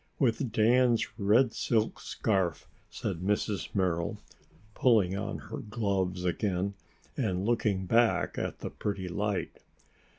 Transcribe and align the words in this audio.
"With 0.17 0.51
Dan's 0.51 1.05
red 1.19 1.53
silk 1.53 1.99
scarf," 1.99 2.67
said 2.89 3.17
Mrs. 3.17 3.75
Merrill, 3.75 4.17
pulling 4.73 5.15
on 5.15 5.37
her 5.37 5.57
gloves 5.59 6.25
again, 6.25 6.73
and 7.15 7.45
looking 7.45 7.85
back 7.85 8.35
at 8.35 8.61
the 8.61 8.71
pretty 8.71 9.07
light. 9.07 9.59